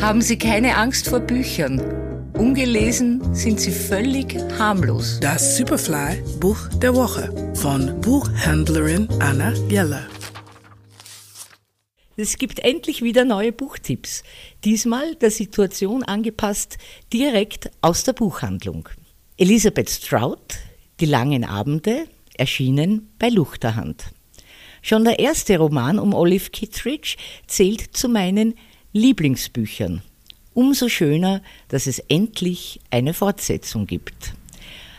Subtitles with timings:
[0.00, 1.78] Haben Sie keine Angst vor Büchern.
[2.32, 5.20] Ungelesen sind sie völlig harmlos.
[5.20, 10.06] Das Superfly Buch der Woche von Buchhändlerin Anna Jeller.
[12.16, 14.22] Es gibt endlich wieder neue Buchtipps.
[14.64, 16.78] Diesmal der Situation angepasst,
[17.12, 18.88] direkt aus der Buchhandlung.
[19.36, 20.56] Elisabeth Strout,
[21.00, 22.06] Die langen Abende,
[22.38, 24.12] erschienen bei Luchterhand.
[24.80, 28.54] Schon der erste Roman um Olive Kittredge zählt zu meinen
[28.92, 30.02] Lieblingsbüchern.
[30.52, 34.34] Umso schöner, dass es endlich eine Fortsetzung gibt.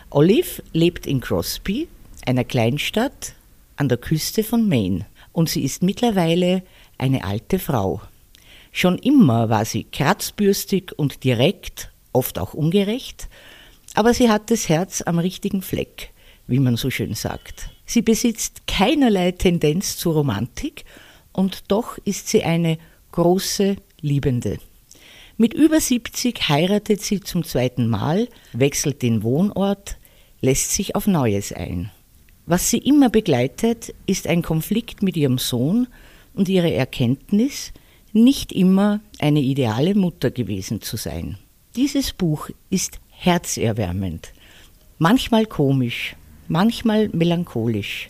[0.09, 1.89] Olive lebt in Crosby,
[2.25, 3.33] einer Kleinstadt
[3.75, 6.63] an der Küste von Maine, und sie ist mittlerweile
[6.97, 8.01] eine alte Frau.
[8.71, 13.27] Schon immer war sie kratzbürstig und direkt, oft auch ungerecht,
[13.93, 16.11] aber sie hat das Herz am richtigen Fleck,
[16.47, 17.69] wie man so schön sagt.
[17.85, 20.85] Sie besitzt keinerlei Tendenz zur Romantik
[21.33, 22.77] und doch ist sie eine
[23.11, 24.57] große Liebende.
[25.37, 29.97] Mit über 70 heiratet sie zum zweiten Mal, wechselt den Wohnort,
[30.41, 31.91] lässt sich auf Neues ein.
[32.45, 35.87] Was sie immer begleitet, ist ein Konflikt mit ihrem Sohn
[36.33, 37.71] und ihre Erkenntnis,
[38.13, 41.37] nicht immer eine ideale Mutter gewesen zu sein.
[41.75, 44.33] Dieses Buch ist herzerwärmend,
[44.97, 46.15] manchmal komisch,
[46.47, 48.09] manchmal melancholisch,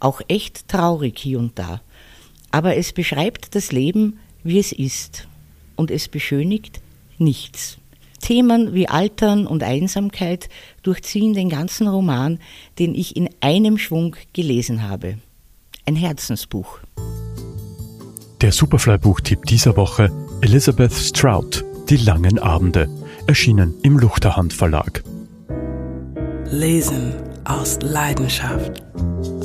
[0.00, 1.80] auch echt traurig hier und da,
[2.50, 5.28] aber es beschreibt das Leben, wie es ist
[5.76, 6.80] und es beschönigt
[7.18, 7.78] nichts.
[8.20, 10.48] Themen wie Altern und Einsamkeit
[10.82, 12.38] durchziehen den ganzen Roman,
[12.78, 15.18] den ich in einem Schwung gelesen habe.
[15.84, 16.80] Ein Herzensbuch.
[18.40, 22.88] Der Superfly-Buchtipp dieser Woche Elizabeth Strout, Die langen Abende,
[23.26, 25.04] erschienen im Luchterhand Verlag.
[26.50, 28.82] Lesen aus Leidenschaft.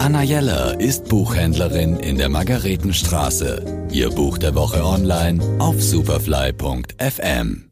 [0.03, 3.87] Anna Jeller ist Buchhändlerin in der Margaretenstraße.
[3.91, 7.70] Ihr Buch der Woche online auf superfly.fm.